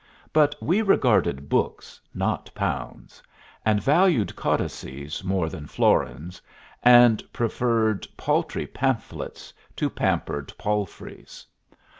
[0.33, 3.21] But we regarded books, not pounds;
[3.63, 6.41] and valued codices more than florins,
[6.81, 11.45] and preferred paltry pamphlets to pampered palfreys.